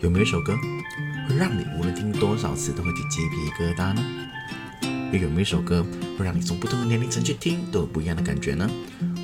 [0.00, 0.56] 有没有一首歌
[1.28, 4.04] 会让你无论听多少次都会起鸡皮疙瘩呢？
[5.12, 5.84] 又有没有一首歌
[6.16, 8.70] 会让你从不同的年龄层去听都有不一样的感觉呢？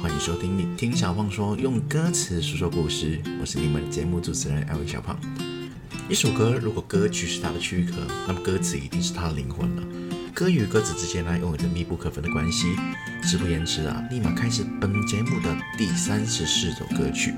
[0.02, 3.20] 欢迎收听《你听小胖说》，用歌词说说故事。
[3.40, 5.16] 我是你们的节目主持人艾薇小胖。
[6.08, 9.82] 一首歌如果歌曲是它的躯壳，那么歌词一定是它的灵魂了。
[10.34, 12.74] 歌与歌词之间呢，拥有着密不可分的关系。
[13.22, 17.32] 事不言迟啊，立马开始本节目的第三十四首歌曲。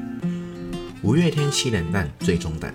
[1.02, 2.74] 五月天七连弹最终弹，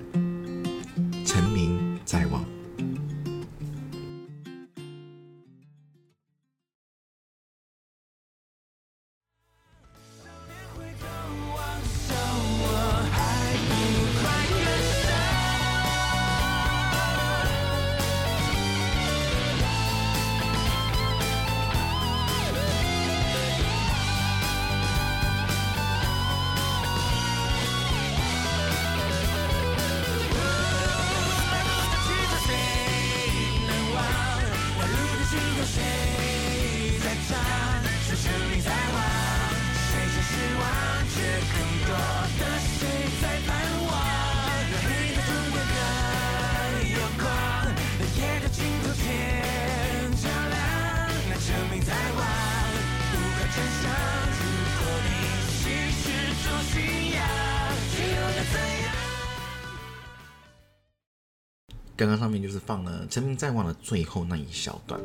[62.02, 65.00] 刚刚上面就是放了《成名在望》的最后那一小段，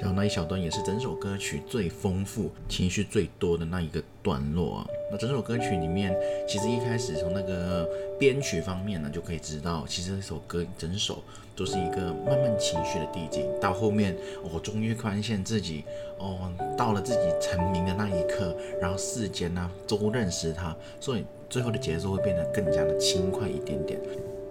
[0.00, 4.86] 然后那一小段也是整首歌曲最丰富、情绪最多的那一个段落啊。
[5.12, 6.16] 那整首歌曲里面，
[6.48, 7.86] 其实一开始从那个
[8.18, 11.22] 编曲方面呢，就可以知道，其实这首歌整首
[11.54, 13.44] 都是一个慢慢情绪的递进。
[13.60, 14.16] 到后面，
[14.50, 15.84] 我终于发现自己
[16.16, 24.00] 哦，到了自己成名的那一刻，然后世间呢都认识他，所以最后的节奏会变得更加的轻快一点点。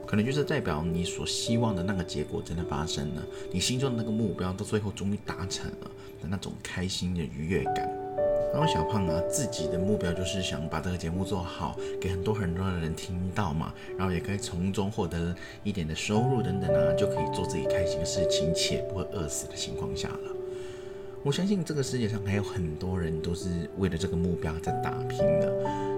[0.08, 5.92] 可能就是代表你所希望的那个结果真的发生了，你心中的那个目标到最后终于达成了
[6.22, 7.88] 的那种开心的愉悦感。
[8.54, 20.37] 然后小胖啊，自己的目标就是想把这个节目做好，给很多很多的人听到嘛，然后也可以从中获得一点的收入等等啊，就可以做自己开心的事情，且不会饿死的情况下了。
[21.28, 23.50] 我相信这个世界上还有很多人都是
[23.80, 25.54] 为了这个目标在打拼的。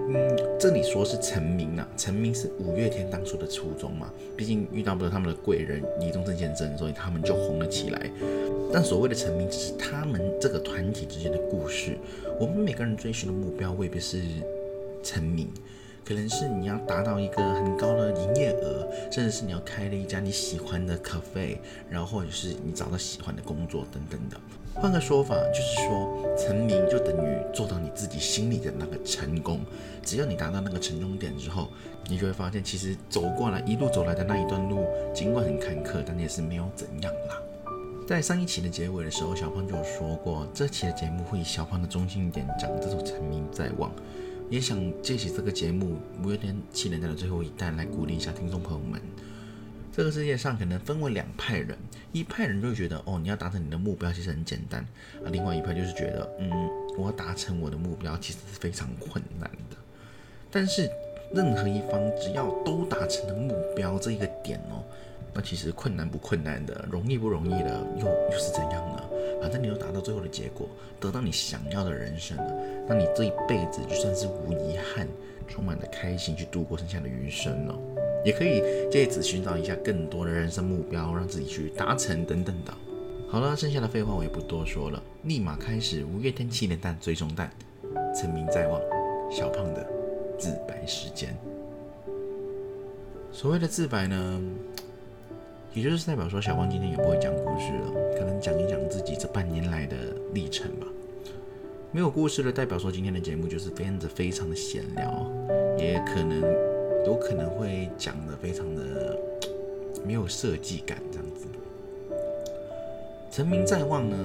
[0.08, 8.10] 嗯，这里说是成名了，成名是五月天当初的初衷嘛，毕竟遇到不了他们的贵人李宗盛先生，所以他们就红了起来。
[8.74, 11.96] 但所谓的成名，只是他们这个团体之间的故事。
[12.40, 14.24] 我们每个人追寻的目标未必是
[15.04, 15.48] 成名。
[16.06, 24.38] 可能是你要达到一个很高的营业额，甚至是你要开了一家你喜欢的咖啡，然后或者是你找到喜欢的工作等等的。
[24.76, 29.60] 换个说法，就是说成名就等于做到你自己心里的那个成功。
[30.04, 31.68] 只要你达到那个成功点之后，
[32.08, 37.42] 你就会发现，其实走过来一路走来的那一段路，尽管很坎坷，但也是没有怎样啦。
[38.08, 43.92] 在上一期的结尾的时候，小胖就有说过，这期的节目会以小胖的中心点讲这首《成名在望》。
[44.50, 49.00] 也想借起这个节目五月天七年代的最后一弹来鼓励一下听众朋友们。
[49.96, 51.78] 这个世界上可能分为两派人，
[52.14, 54.82] 一派人就觉得哦，你要达成你的目标其实很简单
[55.24, 56.50] 啊；另外一派就是觉得，嗯，
[56.98, 59.76] 我要达成我的目标其实是非常困难的。
[60.50, 60.90] 但是
[61.34, 64.84] 任何一方只要都达成了目标这一个点哦。
[65.34, 69.04] 那其实困难不困难的，容易不容易的，又又是怎样呢？
[69.42, 70.68] 反正你又达到最后的结果，
[71.00, 72.54] 得到你想要的人生了，
[72.88, 75.08] 那你这一辈子就算是无遗憾，
[75.48, 77.80] 充满了开心去度过剩下的余生了。
[78.26, 82.74] 也可以借此寻找一下更多的人生目标，让自己去达成等等的。
[83.30, 87.50] 好了，剩下的废话我也不多说了，立马开始五月天七连弹追踪弹，
[88.14, 88.82] 成名在望，
[89.32, 89.88] 小胖的
[90.38, 91.34] 自白时间。
[93.32, 94.42] 所谓的自白呢？
[95.74, 99.96] 也就是代表说，小光今天也不会讲故事了，可能讲一讲自己这半年来的
[100.34, 100.88] 历程吧。
[101.92, 105.32] 没有故事的代表说，今天的节目就是变得非常的闲聊，
[105.78, 106.42] 也可能
[107.06, 109.18] 有可能会讲的非常的
[110.06, 111.46] 没有设计感这样子。
[113.32, 114.18] 成名在望呢，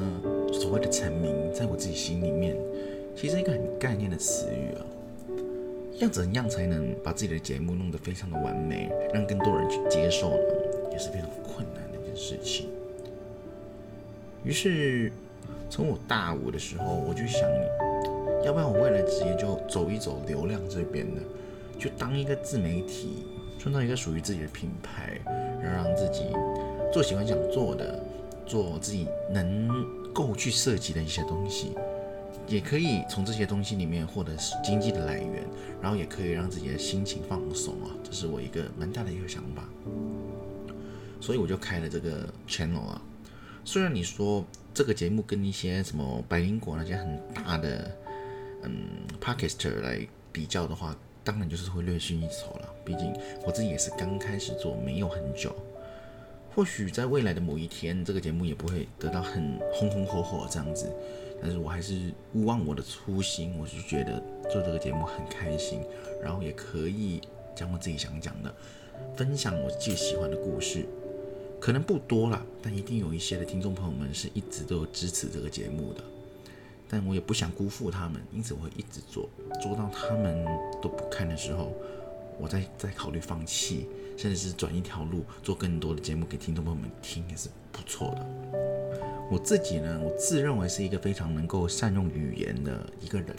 [0.50, 2.56] 所谓的成名，在我自己心里面，
[3.14, 4.81] 其实一个很概念的词语啊。
[5.99, 10.37] 要怎样才能把自己的节目弄得非常的完美，让更多人去接受呢？
[10.94, 12.69] 也是非常困难的一件事情。
[14.44, 15.11] 于是，
[15.69, 17.41] 从我大五的时候，我就想，
[18.44, 21.20] 要不然我未来职业就走一走流量这边的，
[21.79, 23.26] 就当一个自媒体，
[23.58, 25.19] 创造一个属于自己的品牌，
[25.61, 26.26] 然后让自己
[26.93, 27.99] 做喜欢想做的，
[28.46, 29.69] 做自己能
[30.12, 31.73] 够去涉及的一些东西，
[32.46, 34.32] 也可以从这些东西里面获得
[34.62, 35.43] 经济的来源，
[35.81, 39.64] 然后也可以让自己的心情放松啊，这是我一个蛮大的一个想法。
[41.25, 43.00] 所以我就开了这个 channel 啊。
[43.65, 44.44] 虽然你说
[44.75, 47.91] 这个节目跟一些什么百灵果那些很大的
[48.62, 48.71] 嗯
[49.19, 50.94] podcaster 来比较的话，
[51.25, 52.69] 当然就是会略逊一筹了。
[52.85, 53.11] 毕竟
[53.47, 55.56] 我自己也是刚开始做，没有很久。
[56.55, 60.93] 或许在未来的某一天，这个节目也不会得到很红红火火这样子，
[61.41, 64.23] 但是我还是勿忘我的初心，我是觉得
[64.53, 65.81] 做这个节目很开心，
[66.23, 67.23] 然后也可以
[67.56, 68.55] 讲我自己想讲的，
[69.17, 70.87] 分享我自己喜欢的故事，
[71.64, 76.05] 可能不多啦，但一定有一些的听众朋友们是一直都有支持这个节目的，
[76.90, 79.31] 但我也不想辜负他们，因此我会一直做，
[79.62, 80.44] 做到他们
[80.82, 81.72] 都不看的时候。
[82.38, 88.26] 我再再考虑放弃，甚至是转一条路，做更多的节目给听众朋友们听，也是不错的。
[89.31, 93.34] 我自己呢，我自认为是一个非常能够善用语言的一个人。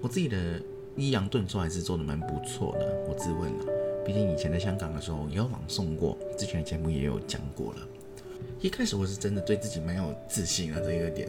[0.00, 0.62] 我自己的
[0.94, 3.04] 抑扬顿挫还是做的蛮不错的。
[3.08, 3.64] 我自问了，
[4.04, 7.78] 毕竟以前在香港的时候也有朗诵过，之前的节目也有讲过了。
[8.60, 11.28] 一开始我是真的对自己蛮有自信的这一个点，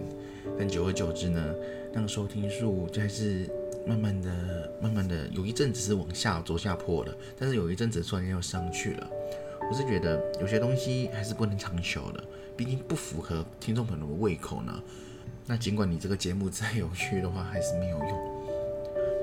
[0.58, 1.56] 但久而久之呢，
[1.94, 3.50] 那个收听数就还是。
[3.88, 9.08] 慢慢的，慢慢的，有一阵子是往下走下坡的，但是有一阵子突然间又上去了。
[9.70, 12.24] 我是觉得有些东西还是不能长久的，
[12.58, 14.82] 毕竟不符合听众朋友的胃口呢。
[15.46, 18.44] 那尽管你这个节目再有趣的话，还是没有用。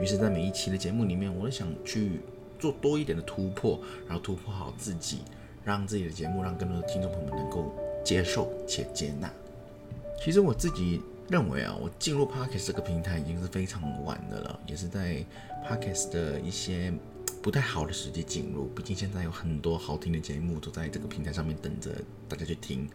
[0.01, 2.21] 于是，在每一期的节目里面，我都想去
[2.63, 5.19] 做多一点的突破，然后突破好自己，
[5.65, 7.75] 让自己的节目让更多的听众朋友们能够
[8.05, 9.29] 接受且接纳。
[10.23, 11.03] 其实我自己。
[11.29, 15.25] 认为啊，我进入 Podcast 这个平台已经是非常晚的了，也是在
[15.67, 16.93] Podcast 的一些
[17.41, 18.67] 不太好的时机进入。
[18.75, 21.91] 毕竟现在有很多好听的节目都在这个平台上面等着
[22.29, 22.87] 大家去听。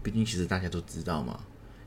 [0.00, 1.40] 毕竟其实大家都知道嘛。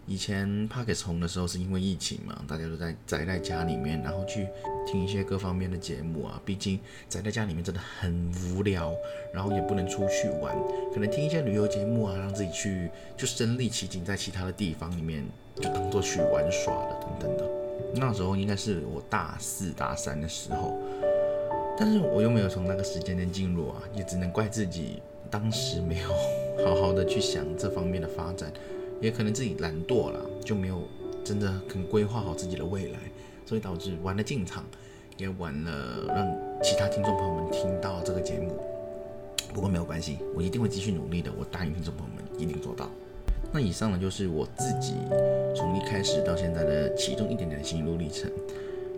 [0.05, 4.47] 以前 Pocket 红的时候是因为疫情嘛，大家都在宅在家里面，然后去
[4.85, 6.41] 听一些各方面的节目啊。
[6.43, 6.77] 毕竟
[7.07, 8.93] 宅在家里面真的很无聊，
[9.33, 10.53] 然后也不能出去玩，
[10.93, 17.49] 可能听一些旅游节目啊，让自己去就身临其境在其他的地方里面，就当做去玩耍了等等的。
[17.95, 20.77] 那时候应该是我大四大三的时候，
[21.77, 25.01] 但是我又没有从那个时间点进入啊，也只能怪自己
[25.31, 26.09] 当时没有
[26.65, 28.51] 好好的去想这方面的发展。
[29.01, 30.81] 也可能自己懒惰了，就没有
[31.23, 32.99] 真的很规划好自己的未来，
[33.45, 34.63] 所以导致玩了进场，
[35.17, 36.27] 也晚了让
[36.61, 38.57] 其他听众朋友们听到这个节目。
[39.53, 41.31] 不过没有关系，我一定会继续努力的。
[41.37, 42.89] 我答应听众朋友们一定做到。
[43.51, 44.95] 那以上呢就是我自己
[45.55, 48.31] 从一开始到现在的其中一点点的心路历程。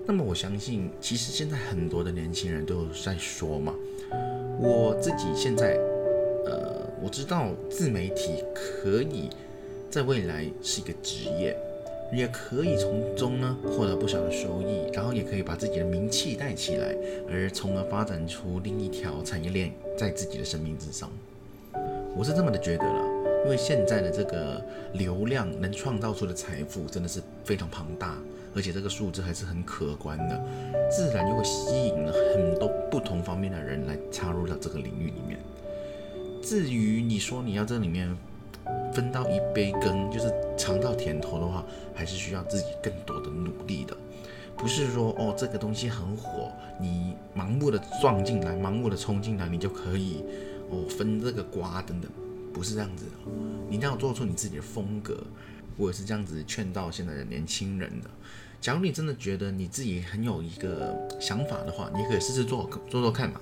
[0.06, 3.74] 那么我相信，其实现在很多的年轻人都有在说嘛，
[4.60, 5.74] 我自己现在，
[6.46, 9.30] 呃，我知道自媒体可以。
[9.96, 11.58] 在未来是一个职业，
[12.12, 16.94] 也可以从中呢获得不少的收益，然后也可以把自己的名气带起来，
[17.32, 21.10] 而从而发展出另一条产业链在自己的生命之上。
[22.14, 23.06] 我是这么的觉得了，
[23.46, 24.62] 因为现在的这个
[24.96, 28.18] 流量能创造出的财富真的是非常庞大，
[28.54, 30.44] 而且这个数字还是很可观的，
[30.92, 35.40] 自然就会吸引了很多不同方面的人来插入到这个领域里面。
[36.44, 38.14] 至于你说你要这里面，
[38.94, 43.96] 分到一杯羹，就是尝到甜头的话，还是需要自己更多的努力的。
[44.58, 50.24] 不是说哦，这个东西很火，你盲目的撞进来，盲目的冲进来，你就可以
[50.70, 52.10] 哦分这个瓜等等，
[52.54, 53.12] 不是这样子的。
[53.70, 55.18] 你一定要做出你自己的风格。
[55.78, 58.10] 我也是这样子劝到现在的年轻人的。
[58.62, 63.42] 假如你真的觉得你自己很有一个想法的话，你可以试试做做做看嘛。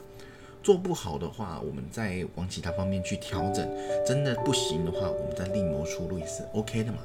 [0.64, 3.70] 做不好的话，我们再往其他方面去调整。
[4.06, 7.00] 真的不行的话，我们再另谋出路也是 OK 的嘛。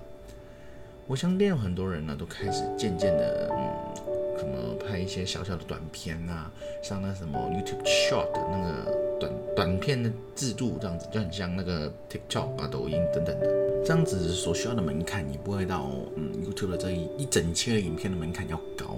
[1.09, 6.51] 我相信很多人呢，都开始渐渐的，嗯，什么拍一些小小的短片啊，
[6.83, 13.49] 像那什么 YouTube Short 那个短短片的制度这样子，就很像那个 TikTok 啊、抖音等等的。
[13.85, 18.97] 这样子所需要的门槛也不会到，嗯，YouTube 的这一一整切的影片的门槛要高，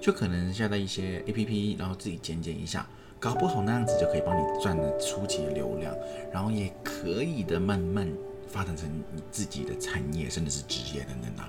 [0.00, 2.84] 就可能下载一些 APP，然后自己剪剪一下。
[3.22, 5.94] 搞不好那样子就可以帮你赚了初级的流量，
[6.32, 8.12] 然后也可以的慢慢
[8.48, 11.48] 发展成你自己的产业，甚至是职业等等啊。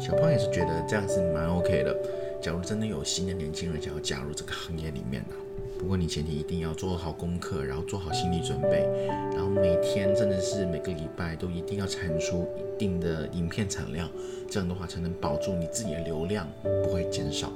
[0.00, 1.94] 小胖也是觉得这样是蛮 OK 的。
[2.40, 5.34] 假如真的有新的年轻人想要加入这个行业里面呢，
[5.78, 8.88] 不过你前提一定要做好功课，然后做好心理准备，
[9.34, 14.08] 然后每天甚至是每个礼拜都一定要产出一定的影片产量，
[14.50, 17.52] 这样的话才能保住你自己的流量不会减少。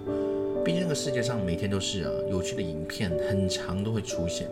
[0.64, 4.49] 毕竟这个世界上每天都是啊，有趣的影片很长都会出现，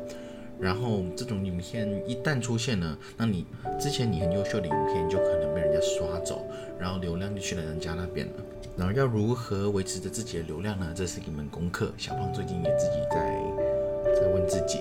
[0.59, 3.45] 然后这种影片一旦出现了，那你
[3.79, 6.45] 之前你很优秀的影片就可能被人家刷走，
[6.79, 8.33] 然后流量就去了人家那边了。
[8.77, 10.93] 然后要如何维持着自己的流量呢？
[10.95, 11.93] 这是一门功课。
[11.99, 14.79] 小胖最近也自己在在问自己。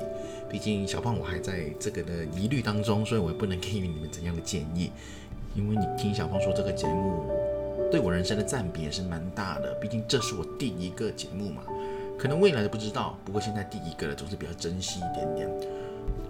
[0.50, 4.92] 毕竟小胖我还在这个的疑虑当中，所以我也不能给予你们怎样的建议。
[5.56, 7.24] 因为你听小胖说这个节目
[7.90, 11.64] 对我人生的占比也是蛮大的，毕竟这是我第一个节目嘛。
[12.18, 15.50] 可能未来的不知道，不过现在第一个的总是比较珍惜一点点。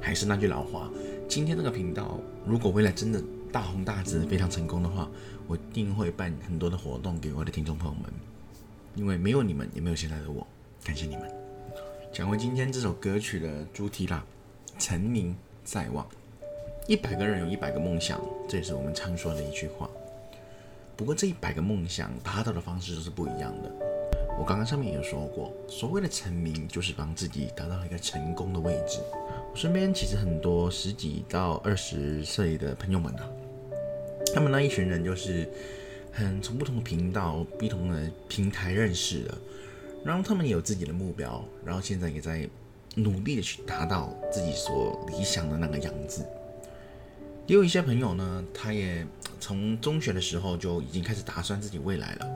[0.01, 0.89] 还是那句老话，
[1.27, 3.21] 今天这个频道如果未来真的
[3.51, 5.09] 大红大紫、非常成功的话，
[5.47, 8.03] 我一定会办很多的活动给我的听众朋友们。
[8.95, 10.45] 因为没有你们，也没有现在的我。
[10.83, 11.31] 感谢你们。
[12.11, 14.23] 讲回今天这首歌曲的主题啦，
[14.77, 16.05] 成名在望。
[16.87, 19.89] 一百个人有一百个梦想，这也是我们常说的一句话。
[20.97, 23.71] 不过这一百个梦想达到的方式都是不一样的。
[24.39, 28.99] 我刚刚上面也说过，所谓的成名就是帮自己达到一个成功的位置。
[29.51, 33.29] 我身边其实很多十几到二十岁的朋友们啊，
[34.33, 35.47] 他们那一群人就是
[36.11, 39.37] 很从不同的频道、不同的平台认识的。
[40.03, 42.49] 然后他们也有自己的目标，然后现在也在
[42.95, 46.25] 努力的去达到自己所理想的那个样子。
[47.47, 49.07] 也有一些朋友呢，他也
[49.39, 52.27] 从中学的时候就已经开始打算自己未来了，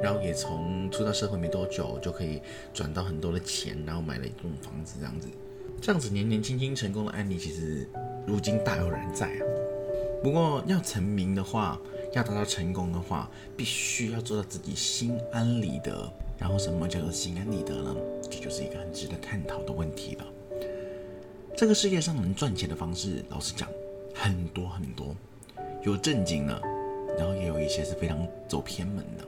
[0.00, 2.40] 然后也从出到社会没多久就可以
[2.72, 5.26] 赚到很多的钱，然后买了一栋房子这样子。
[5.82, 7.84] 这样子年年轻轻成功的案例，其实
[8.24, 9.42] 如今大有人在啊。
[10.22, 11.80] 不过要成名的话，
[12.12, 16.08] 要达到成功的话，必须要做到自己心安理得。
[16.38, 17.96] 然后什么叫做心安理得呢？
[18.30, 20.24] 这就是一个很值得探讨的问题了。
[21.56, 23.68] 这个世界上能赚钱的方式，老实讲
[24.22, 25.16] 很多很多，
[25.82, 26.60] 有正经的，
[27.16, 29.24] 然后也有一些是非常走偏门的。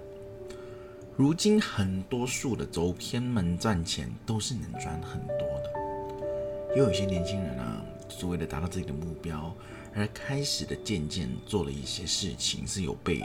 [1.17, 9.55] 如今很多数的走偏门赚钱都是能赚很多的，也有一些年轻人啊，是为了达到自己的目标
[9.95, 13.25] 而开始的渐渐做了一些事情，是有被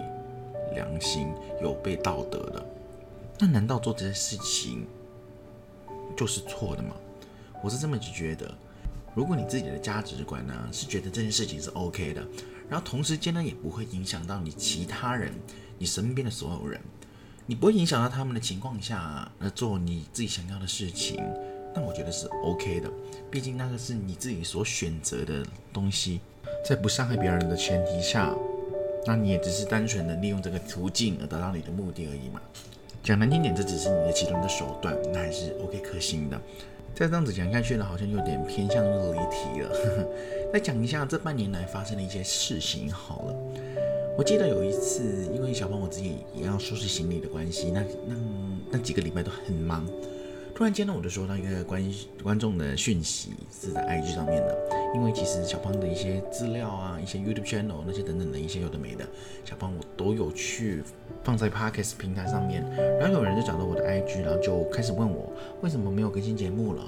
[0.74, 2.66] 良心、有被道德的。
[3.40, 4.88] 那难道做这些事情
[6.16, 6.96] 就是错的吗？
[7.62, 8.58] 我是这么觉得。
[9.18, 12.22] 如果你自己的价值观呢是觉得这件事情是 OK 的，
[12.70, 15.34] 然后同时间呢也不会影响到你其他人、
[15.80, 16.80] 你身边的所有人，
[17.48, 21.18] 你不会影响到他们的情况下，那做你自己想要的事情，
[21.74, 22.92] 那我觉得是 OK 的。
[23.32, 25.44] 毕竟那个是你自己所选择的
[25.74, 26.20] 东西，
[26.64, 28.32] 在不伤害别人的前提下，
[29.08, 32.40] 那你也只是单纯的利用这个途径而达到你的目的而已嘛。
[33.02, 36.40] 讲难听点，这只是你的其中的手段，那还是 OK 可行的。
[36.98, 39.72] 再这样子讲下去呢，好像有点偏向离题了。
[40.52, 43.36] 再讲一下这半年来发生的一些事情好了。
[44.18, 48.16] 我记得有一次，因为小胖我自己也要收拾行李的关系，那那
[48.72, 49.86] 那几个礼拜都很忙。
[50.58, 51.80] 突然间呢，我就收到一个关
[52.24, 54.58] 观众的讯息，是在 IG 上面的。
[54.96, 59.06] 因为其实小胖的一些资料啊，一些 YouTube channel 那些等等的一些有的没的，
[59.46, 60.82] 小胖我都有去
[61.24, 62.66] 放在 Podcast 平台上面。
[63.00, 66.84] 然后有人就找到我的 IG，然后就开始问我为什么没有更新节目了。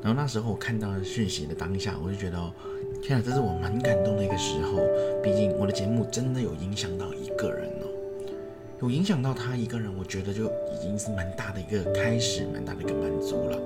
[0.00, 2.38] 然后那时候我看到讯息的当下，我就觉得，
[3.02, 4.78] 天啊，这是我蛮感动的一个时候。
[5.22, 7.70] 毕竟我的节目真的有影响到一个人。
[8.82, 13.56] 有影响到他一个人，我觉得就已经是蛮大的一个开始，蛮大的一个满足了。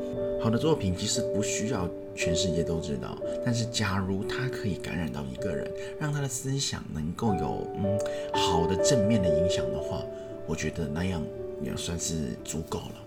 [0.42, 5.66] 好的作品其实不需要全世界都知道，但是假如他可以感染到一个人，
[5.99, 7.99] 让他的思想能够有嗯
[8.35, 10.02] 好的正面的影响的话，
[10.46, 11.23] 我觉得那样
[11.62, 13.02] 也算是足够了。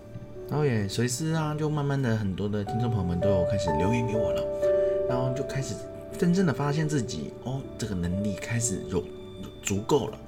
[0.48, 4.44] 然后也随之啊，就慢慢的很多的听众朋友们都有开始留言给我了，
[5.08, 5.76] 然后就开始
[6.18, 9.00] 真正的发现自己哦，这个能力开始有
[9.62, 10.18] 足够了。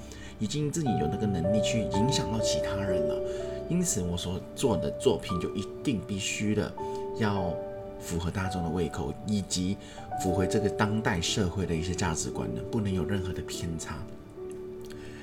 [0.43, 3.23] 已经自己有那个能力去影响到其他人了，
[3.69, 6.75] 因此我所做的作品就一定必须的
[7.17, 7.55] 要
[8.01, 9.77] 符合大众的胃口，以及
[10.21, 13.97] 符合这个当代社会的一些价值观的，不能有任何的偏差。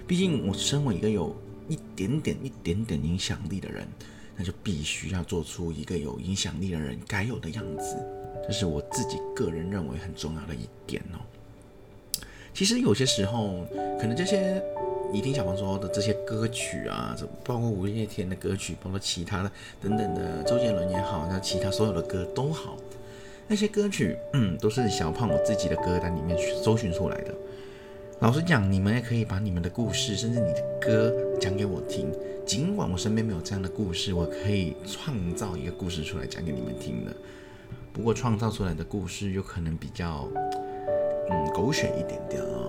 [0.08, 1.36] 毕竟我身为一个有
[1.68, 3.86] 一点点、一点点影响力的人，
[4.38, 7.98] 那就必须要做出一个有影响力的人该有的样子，
[8.48, 11.20] 这是我自己个人认为很重要的一点哦。
[12.54, 13.66] 其实有些时候，
[14.00, 14.64] 可能这些。
[15.12, 19.52] 你听小胖说的这些歌曲啊，包括五月天的歌曲，包括其他的
[19.82, 22.78] 等等的，周杰伦也好，那其他所有的歌都好，
[23.48, 27.34] 那些歌曲，嗯，都是小胖我自己的歌单里面去搜寻出来的。
[28.20, 32.12] 老实讲，你们也可以把你们的故事，甚至你的歌讲给我听。
[32.46, 37.12] 尽管我身边没有这样的故事，我可以创造一个故事出来讲给你们听的。
[37.92, 40.28] 不过创造出来的故事有可能比较，
[41.32, 42.69] 嗯，狗血一点点啊。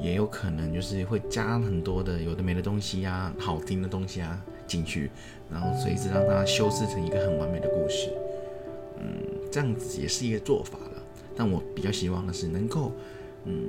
[0.00, 5.10] 也有可能就是会加很多的有的没的东西呀，好听的东西啊进去，
[5.50, 8.10] 然后随之让它修饰成一个很完美的故事。
[8.98, 11.02] 嗯，这样子也是一个做法了。
[11.36, 12.92] 但我比较希望的是能够，
[13.44, 13.68] 嗯，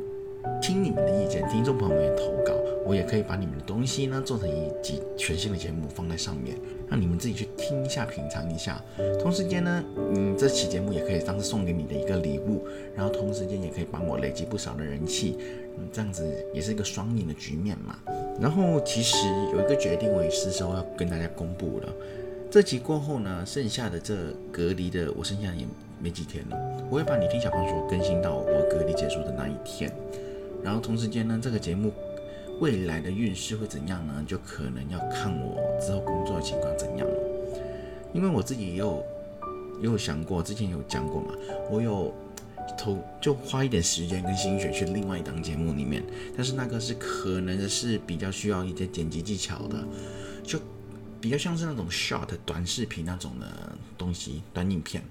[0.62, 2.54] 听你们的意见，听众朋友们也投稿，
[2.86, 6.56] 我也可以把你们的东西呢做成一集全新的节目放在上面，
[6.90, 8.82] 让你们自己去听一下、品尝一下。
[9.20, 12.66] 同时间呢，嗯，这期节目也可以当是送给你的一个礼物，
[12.96, 15.38] 然后同时间也可以帮我累积不少的人气，
[15.92, 17.98] 这样子也是一个双赢的局面嘛。
[18.40, 21.94] 然后其实有一个决定，我也是说要跟大家公布了。
[22.50, 24.16] 这集过后呢，剩下的这
[24.52, 25.66] 隔离的，我剩下也
[26.00, 26.58] 没几天了，
[26.90, 29.92] 我会把你听小胖说更新到我隔离结束的那一天。
[30.64, 31.92] 然后同时间呢，这个节目
[32.60, 34.24] 未来的运势会怎样呢？
[34.26, 37.16] 就可能要看我之后工作的情况怎样了。
[38.14, 39.04] 因为我自己也有
[39.82, 41.34] 也有想过，之前有讲过嘛，
[41.70, 42.14] 我有
[42.78, 46.04] 投就花一点时间跟心血去另外一档节目里面，
[46.36, 49.84] 但是那个是可能是比较需要一些剪辑技巧的，
[50.44, 50.60] 就
[51.22, 53.48] 比较像是那种 short 短视频那种的
[53.98, 55.04] 东西，短影片。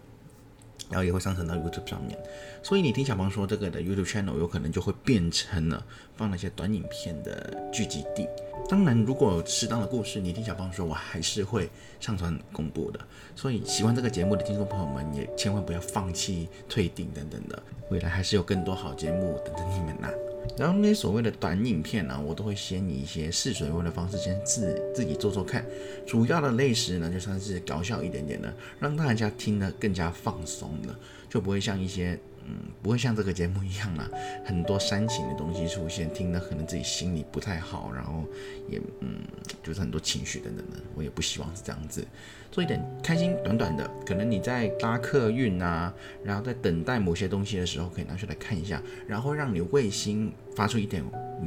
[0.89, 2.17] 然后也会上传到 YouTube 上面，
[2.63, 5.85] 所以你听小胖说这个的 YouTube channel 有可能就会变成了
[6.17, 8.29] 放那些短影片的聚集地。
[8.69, 11.69] 当然，如果有适当的故事，你听小胖说，我还是会
[12.01, 12.99] 上传公布的。
[13.37, 20.11] 所以喜欢这个节目的听众朋友们，也千万不要放弃退订等等的，未来还是有更多好节目等着你们呐。
[20.59, 25.65] 然后那些所谓的短影片呢，我都会先以一些试水温的方式，先自自己做做看。
[26.05, 30.99] 主要的类型呢，就算是搞笑一点点的，让大家听得更加放松了，
[31.31, 32.19] 就不会像一些。
[32.49, 34.09] 嗯，不会像这个节目一样啦，
[34.45, 38.25] 很多煽情的东西出现，听得可能自己心里不太好，然后
[38.69, 39.21] 也嗯，
[39.63, 42.07] 就是很多情绪等等的，我也不希望是这样子，
[42.51, 51.05] 做一点开心短短的，可能你在搭客运啊，然后在等待某些东西的时候，可以拿出来看一下，然后让你卫星发出一点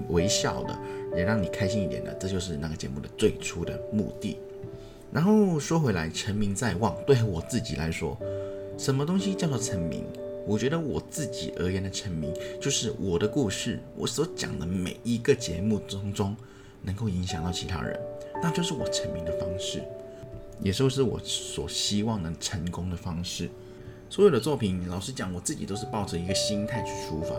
[0.09, 0.79] 微笑的，
[1.15, 4.37] 也让你开心一点的，这就是那个节目的最初的目的。
[5.11, 8.15] 然后说回来，成名在望，对我自己来说，
[8.77, 10.05] 什么东西叫做成名？
[10.49, 16.35] 我觉得我自己而言的成名，就是我的故事，我所讲的每一个节目当中，
[16.81, 17.99] 能够影响到其他人，
[18.41, 19.83] 那就是我成名的方式，
[20.59, 23.47] 也就是我所希望能成功的方式。
[24.09, 27.35] 所有的作品，老实讲，我自己都是抱着一个心态去出发，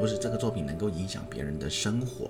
[0.00, 2.28] 或是这个作品能够影响别人的生活，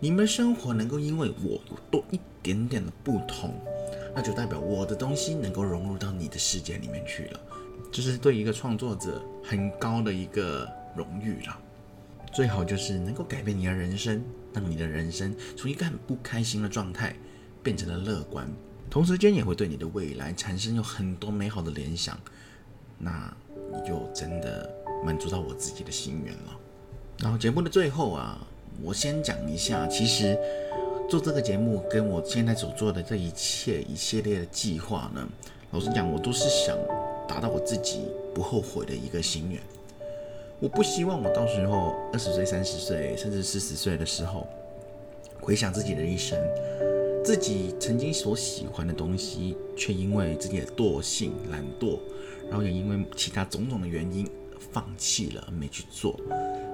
[0.00, 3.52] 你们生活能够因为我多一点点的不同，
[4.14, 7.40] 那就代表我的东西能够融入到你的世界里面去了。
[7.92, 11.58] 这是对一个创作者很高的一个荣誉了，
[12.32, 14.22] 最好就是能够改变你的人生，
[14.52, 17.16] 让你的人生从一个很不开心的状态
[17.62, 18.46] 变成了乐观，
[18.90, 22.18] 同时间也会对你的未来产生有很多美好的联想，
[22.98, 23.34] 那
[23.72, 24.70] 你就真的
[25.04, 26.56] 满足到我自己的心愿了。
[27.18, 28.38] 然后节目的最后啊，
[28.82, 30.38] 我先讲一下，其实
[31.08, 35.26] 做这个节目跟我现在所做的这一切一系列的计划呢，
[35.70, 36.76] 老实讲，我都是想。
[37.28, 38.02] 达到我自己
[38.34, 39.60] 不后悔的一个心愿。
[40.58, 44.46] 我不希望我到时候二十岁、三十岁，甚至四十岁的时候，
[45.38, 46.38] 回想自己的一生，
[47.22, 51.98] 自己曾经所喜欢的东西，却因为自己的惰性、懒惰，
[52.48, 54.26] 然后也因为其他种种的原因
[54.72, 56.18] 放弃了，没去做。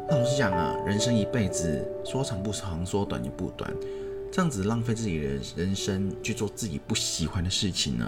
[0.08, 3.74] 那老实讲啊，人生一辈子说长不长，说短也不短，
[4.30, 8.06] 这样子浪费自己的人生去做自己不喜欢的事情呢？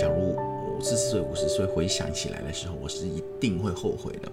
[0.00, 0.34] 假如。
[0.82, 4.30] 四十岁、五十岁回想起来的时候，我是一定会后悔的。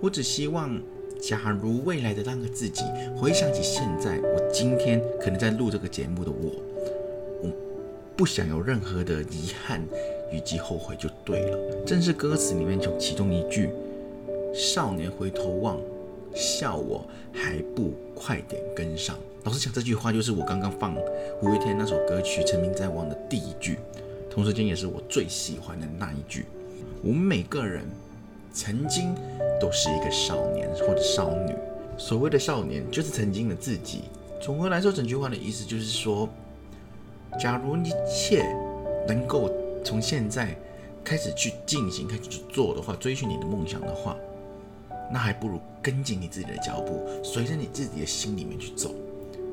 [0.00, 0.78] 我只希望，
[1.18, 2.82] 假如未来的那个自己
[3.16, 6.52] 回想起现在，我今天可能在录这个节目的我，
[7.42, 7.50] 我
[8.14, 9.82] 不想有任何的遗憾
[10.30, 11.58] 以及后悔，就对了。
[11.86, 13.70] 正是歌词里面就其中一句
[14.52, 15.80] ：“少年回头望，
[16.34, 20.94] 笑我还不快点跟上。”老实讲，这句话就是我刚刚放
[21.40, 23.78] 五月天那首歌曲《成名在望》的第一句。
[24.32, 26.46] 同时间也是我最喜欢的那一句。
[27.02, 27.84] 我们每个人
[28.50, 29.14] 曾经
[29.60, 31.54] 都是一个少年或者少女。
[31.98, 34.04] 所谓的少年，就是曾经的自己。
[34.40, 36.26] 总的来说，整句话的意思就是说，
[37.38, 38.42] 假如一切
[39.06, 39.50] 能够
[39.84, 40.56] 从现在
[41.04, 44.16] 开始去进行、开始去做的话，追寻你的梦想的话，
[45.12, 48.94] 那还不如跟紧你自己的脚步，随着你自己的心里面去走。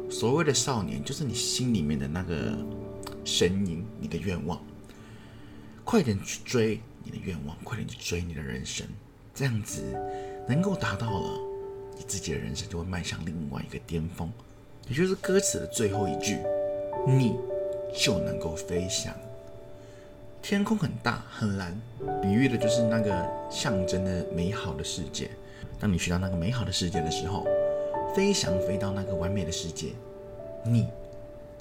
[0.10, 2.58] 所谓的少年，就是你心里面的那个
[3.30, 4.60] 声音，你的愿望。
[5.86, 8.86] 快点去追你的愿望，快点去追你的人生，
[9.34, 9.82] 这样子
[10.48, 11.40] 能够达到了，
[11.96, 14.32] 你自己的人生就会迈向另外一个巅峰，
[14.88, 16.38] 也就是歌词的最后一句，
[17.08, 17.36] 你
[17.96, 19.14] 就能够飞翔。
[20.42, 21.80] 天空很大很蓝，
[22.22, 25.30] 比喻的就是那个象征的美好的世界。
[25.80, 27.46] 当你去到那个美好的世界的时候，
[28.16, 29.94] 飞翔飞到那个完美的世界，
[30.64, 30.88] 你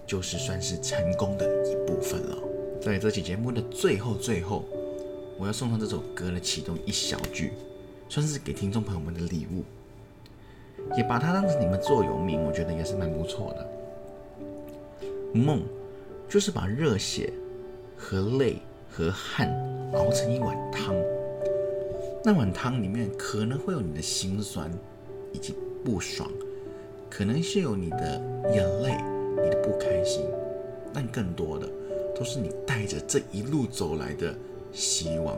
[0.09, 2.39] 就是算是成功的一部分了。
[2.81, 4.65] 在这期节目的最后，最后，
[5.37, 7.53] 我要送上这首歌的其中一小句，
[8.09, 9.63] 算是给听众朋友们的礼物。
[10.97, 13.69] 也把它当成你们座右铭，我觉得也是蛮不错的。
[15.35, 15.61] 梦
[16.27, 17.31] 就是把热血
[17.95, 18.57] 和泪
[18.91, 19.53] 和汗
[19.93, 20.95] 熬成一碗汤，
[22.25, 24.71] 那碗汤里面可能会有你的心酸
[25.35, 26.31] 以及不爽，
[27.11, 28.19] 可能是有你的
[28.55, 28.95] 眼泪、
[29.43, 30.23] 你的不开心，
[30.93, 31.69] 但更多的
[32.17, 34.35] 都是你带着这一路走来的
[34.73, 35.37] 希望。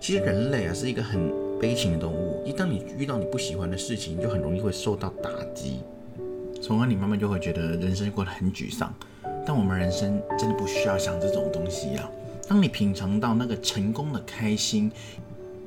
[0.00, 5.80] 其实人类啊是一个很悲情的动物，一当你遇到你不喜欢的事情，就很容易会受到打击，
[6.62, 8.94] 从而你慢慢就会觉得人生过得很沮丧。
[9.44, 12.10] 但我们人生真的不需要想这种东西啊！
[12.46, 14.92] 当你品尝到那个成功的开心，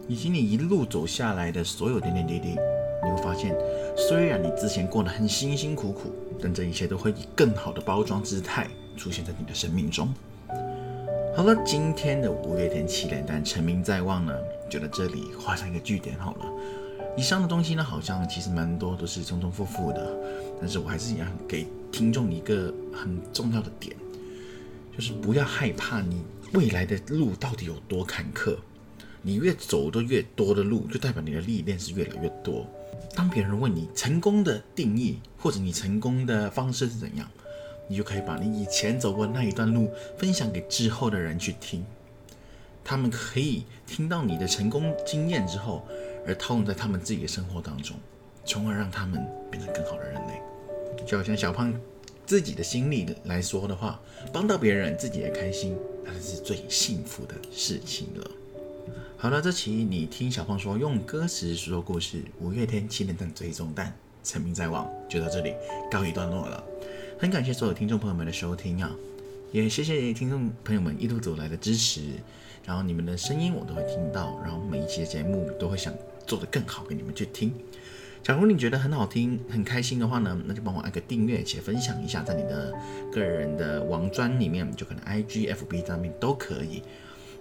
[0.08, 2.49] 以及你一路走下来的所有点点滴滴，
[3.04, 3.56] 你会发现，
[3.95, 10.13] 虽然你之前过得很辛辛苦苦，但这一切都会以更好的包装姿态出现在你的生命中。
[11.36, 14.34] 好了，今天的五月天七连单成名在望呢，
[14.69, 16.45] 就在这里画上一个句点好了。
[17.17, 20.17] 以上的东西呢，好像其实蛮多都是重重复复的，
[20.60, 23.95] 但是我还是想给听众一个很重要的点，
[24.95, 26.21] 就是不要害怕你
[26.54, 28.56] 未来的路到底有多坎坷，
[29.21, 32.65] 你越走的越多的路，就代表你的历练是越来越多。
[33.15, 37.30] 当别人问你成功的定义，或者你成功的方式是怎样？
[37.88, 41.86] 你就可以把你以前走过那一段路分享给之后的人去听，
[42.86, 45.86] 他们可以听到你的成功经验之后，
[46.26, 47.97] 而套用在他们自己的生活当中，
[48.45, 50.41] 从而让他们变成更好的人类。
[51.06, 51.74] 就好像小胖
[52.26, 54.00] 自己的心历来说的话，
[54.32, 58.32] 帮到别人自己也开心，那是最幸福的事情了。
[59.21, 65.53] 好了，这期你听小胖说用歌词说故事，五月天七连弹最终弹，成名在望，就到这里
[65.91, 66.63] 告一段落了。
[67.19, 68.89] 很感谢所有听众朋友们的收听啊，
[69.51, 72.01] 也谢谢听众朋友们一路走来的支持，
[72.65, 75.93] 然后你们的声音我都会听到，然后每一期的节目都会想
[76.25, 77.53] 做得更好给你们去听。
[78.23, 82.73] 假如你觉得很好听、很开心的话呢，那就帮我按个订阅且分享一下，在你的
[83.13, 86.81] 个人的网专里面，就可能 I G F B 上面都可以。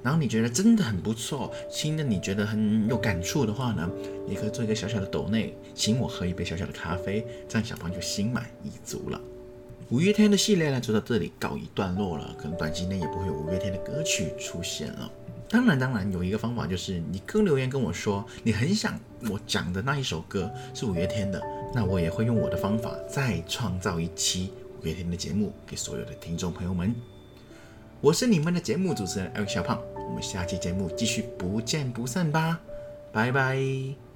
[0.03, 3.89] 然后你觉得真的很不错，听的你觉得很有感触的话呢，
[4.27, 9.21] 你可以做一个小小的抖内，请我喝一杯小小的咖啡，这样小胖就心满意足了。
[9.91, 12.35] 五月天的系列呢，就到这里告一段落了。
[12.39, 15.11] 可能短期内也不会有五月天的歌曲出现了。
[15.49, 18.97] 当然，当然有一个方法，就是你跟留言跟我说，你很想
[19.29, 21.43] 我讲的那一首歌是五月天的，
[21.75, 26.95] 那我也会用我的方法再创造一期五月天的节目给所有的听众朋友们。
[28.03, 32.59] 我是你们的节目主持人 L 小胖，我们下期节目继续不见不散吧，
[33.13, 34.10] 拜拜。